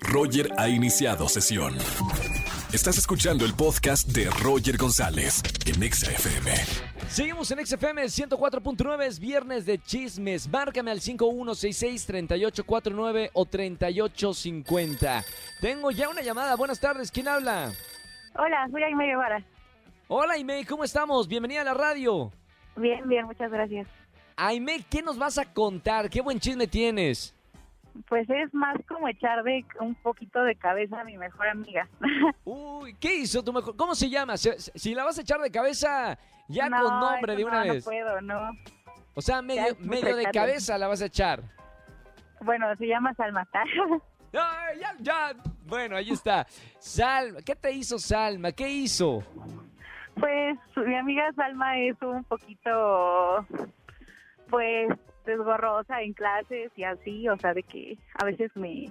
[0.00, 1.76] Roger ha iniciado sesión.
[2.72, 6.50] Estás escuchando el podcast de Roger González en Exa FM.
[7.08, 10.46] Seguimos en XFM 104.9, es viernes de chismes.
[10.48, 15.24] Márcame al 5166-3849 o 3850.
[15.60, 16.54] Tengo ya una llamada.
[16.56, 17.72] Buenas tardes, ¿quién habla?
[18.34, 19.42] Hola, soy Aime Guevara.
[20.08, 21.28] Hola, Aime, ¿cómo estamos?
[21.28, 22.30] Bienvenida a la radio.
[22.76, 23.86] Bien, bien, muchas gracias.
[24.36, 26.10] Aime, ¿qué nos vas a contar?
[26.10, 27.34] ¿Qué buen chisme tienes?
[28.06, 31.88] Pues es más como echar de un poquito de cabeza a mi mejor amiga.
[32.44, 33.76] Uy, ¿qué hizo tu mejor?
[33.76, 34.36] ¿Cómo se llama?
[34.36, 37.64] Si, si la vas a echar de cabeza, ya No, con nombre eso de una
[37.64, 37.84] no, vez.
[37.84, 38.50] No puedo, no.
[39.14, 41.42] O sea, medio, medio de cabeza la vas a echar.
[42.40, 43.46] Bueno, se llama Salma.
[44.32, 45.36] Ay, ya, ya.
[45.64, 46.46] Bueno, ahí está.
[46.78, 48.52] Salma, ¿qué te hizo Salma?
[48.52, 49.24] ¿Qué hizo?
[50.18, 53.46] pues mi amiga Salma es un poquito,
[54.50, 54.88] pues,
[55.28, 58.86] desgorrosa en clases y así, o sea, de que a veces me,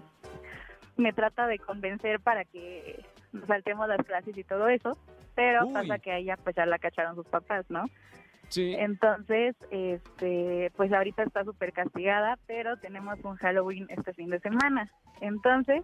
[0.95, 3.04] me trata de convencer para que
[3.48, 4.98] saltemos las clases y todo eso,
[5.36, 5.73] pero Uy.
[5.73, 7.86] pasa que a ella pues ya la cacharon sus papás, ¿no?
[8.50, 8.76] Sí.
[8.78, 14.89] Entonces, este, pues ahorita está súper castigada, pero tenemos un Halloween este fin de semana.
[15.20, 15.83] Entonces,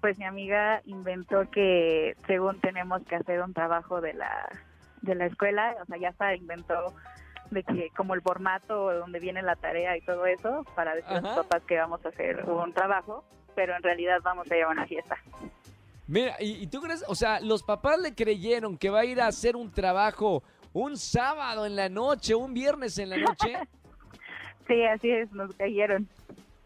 [0.00, 4.48] pues mi amiga inventó que según tenemos que hacer un trabajo de la
[5.02, 6.92] de la escuela, o sea, ya se inventó
[7.50, 11.20] de que como el formato donde viene la tarea y todo eso para decir a
[11.20, 13.24] los papás que vamos a hacer un trabajo,
[13.54, 15.16] pero en realidad vamos a ir a una fiesta.
[16.06, 17.04] Mira, ¿y, y tú crees?
[17.08, 20.96] O sea, los papás le creyeron que va a ir a hacer un trabajo un
[20.96, 23.58] sábado en la noche, un viernes en la noche.
[24.66, 26.06] Sí, así es, nos cayeron.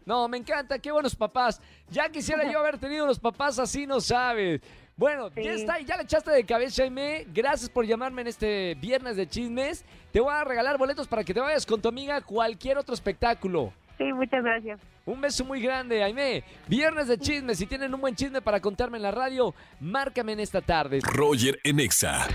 [0.05, 1.61] No, me encanta, qué buenos papás.
[1.89, 4.59] Ya quisiera yo haber tenido los papás así, no sabes.
[4.95, 7.25] Bueno, ya está, ya le echaste de cabeza, Aime.
[7.33, 9.83] Gracias por llamarme en este viernes de chismes.
[10.11, 12.93] Te voy a regalar boletos para que te vayas con tu amiga a cualquier otro
[12.93, 13.73] espectáculo.
[13.97, 14.79] Sí, muchas gracias.
[15.05, 16.43] Un beso muy grande, Aime.
[16.67, 17.57] Viernes de chismes.
[17.57, 20.99] Si tienen un buen chisme para contarme en la radio, márcame en esta tarde.
[21.03, 22.27] Roger en Exa.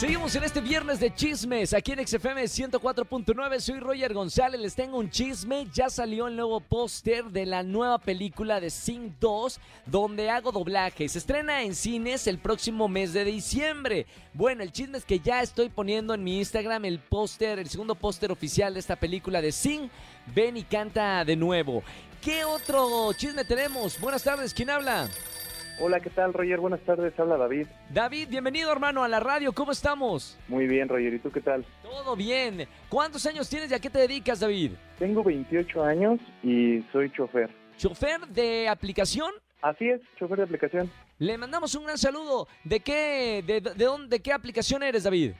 [0.00, 3.60] Seguimos en este viernes de chismes aquí en XFM 104.9.
[3.60, 4.58] Soy Roger González.
[4.58, 5.66] Les tengo un chisme.
[5.74, 11.06] Ya salió el nuevo póster de la nueva película de Sing 2, donde hago doblaje.
[11.06, 14.06] Se estrena en cines el próximo mes de diciembre.
[14.32, 17.94] Bueno, el chisme es que ya estoy poniendo en mi Instagram el póster, el segundo
[17.94, 19.90] póster oficial de esta película de Sing.
[20.34, 21.82] Ven y canta de nuevo.
[22.22, 24.00] ¿Qué otro chisme tenemos?
[24.00, 25.10] Buenas tardes, ¿quién habla?
[25.82, 26.60] Hola, ¿qué tal, Roger?
[26.60, 27.66] Buenas tardes, habla David.
[27.88, 29.50] David, bienvenido hermano a la radio.
[29.52, 30.38] ¿Cómo estamos?
[30.46, 31.64] Muy bien, Roger, ¿y tú qué tal?
[31.82, 32.68] Todo bien.
[32.90, 34.72] ¿Cuántos años tienes y a qué te dedicas, David?
[34.98, 37.48] Tengo 28 años y soy chofer.
[37.78, 39.32] ¿Chofer de aplicación?
[39.62, 40.90] Así es, chofer de aplicación.
[41.18, 42.46] Le mandamos un gran saludo.
[42.62, 45.32] ¿De qué, de, de dónde, de qué aplicación eres, David?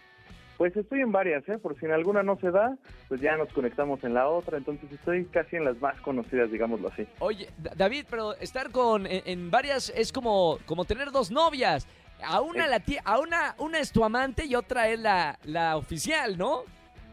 [0.60, 1.56] Pues estoy en varias, ¿eh?
[1.56, 2.76] Por si en alguna no se da,
[3.08, 6.88] pues ya nos conectamos en la otra, entonces estoy casi en las más conocidas, digámoslo
[6.88, 7.06] así.
[7.20, 11.88] Oye, Da- David, pero estar con en, en varias es como, como tener dos novias.
[12.22, 15.78] A una, la ti- a una, una es tu amante y otra es la, la
[15.78, 16.64] oficial, ¿no?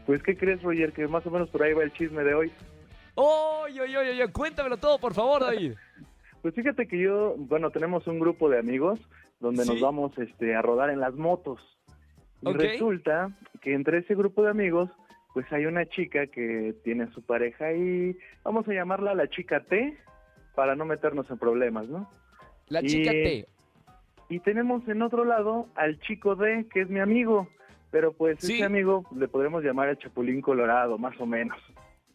[0.04, 0.92] Pues, ¿qué crees, Roger?
[0.92, 2.52] Que más o menos por ahí va el chisme de hoy.
[3.14, 5.72] Oye, oye, oye, oye, cuéntamelo todo, por favor, David.
[6.42, 9.00] Pues fíjate que yo, bueno, tenemos un grupo de amigos
[9.40, 9.70] donde Sí.
[9.70, 11.60] nos vamos este, a rodar en las motos.
[12.42, 14.90] Y resulta que entre ese grupo de amigos,
[15.34, 19.60] pues hay una chica que tiene a su pareja y vamos a llamarla la chica
[19.64, 19.96] T
[20.54, 22.10] para no meternos en problemas, ¿no?
[22.68, 23.46] La Y- chica T.
[24.30, 27.48] Y tenemos en otro lado al chico D, que es mi amigo,
[27.90, 28.54] pero pues Sí.
[28.56, 31.58] ese amigo le podremos llamar el Chapulín Colorado, más o menos.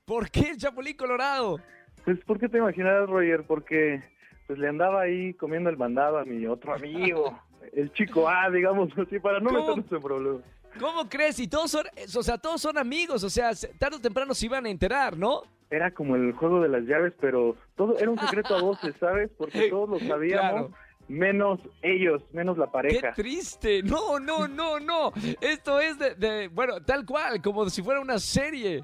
[0.05, 1.59] ¿Por qué el Chapulín Colorado?
[2.05, 3.43] Pues, ¿por qué te imaginarás, Roger?
[3.47, 4.03] Porque
[4.53, 7.39] pues le andaba ahí comiendo el mandado a mi otro amigo,
[7.73, 9.59] el chico A, digamos así, para no ¿Cómo?
[9.61, 10.41] meternos en problemas.
[10.79, 11.39] ¿Cómo crees?
[11.39, 14.45] Y todos son, o sea, todos son amigos, o sea, se- tarde o temprano se
[14.45, 15.41] iban a enterar, ¿no?
[15.71, 19.31] Era como el juego de las llaves, pero todo era un secreto a voces, ¿sabes?
[19.37, 20.71] Porque todos lo sabíamos, Claro.
[21.07, 23.13] menos ellos, menos la ¡Qué pareja.
[23.13, 23.81] triste!
[23.81, 25.13] No, no, no, no.
[25.41, 28.83] Esto es de, de- bueno, tal cual, como si fuera una serie.